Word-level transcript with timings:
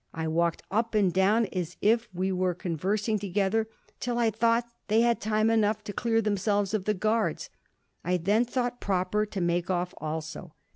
I 0.15 0.27
walked 0.27 0.63
up 0.71 0.95
and 0.95 1.13
down 1.13 1.45
as 1.53 1.77
if 1.79 2.09
we 2.11 2.31
were 2.31 2.55
conversing 2.55 3.19
together, 3.19 3.67
till 3.99 4.17
I 4.17 4.31
thought 4.31 4.67
they 4.87 5.01
had 5.01 5.21
time 5.21 5.51
enough 5.51 5.83
to 5.83 5.93
clear 5.93 6.23
themselves 6.23 6.73
of 6.73 6.85
the 6.85 6.95
guards. 6.95 7.51
I 8.03 8.17
then 8.17 8.43
thought 8.43 8.81
proper 8.81 9.27
to 9.27 9.39
make 9.39 9.69
off 9.69 9.93
also. 9.99 10.55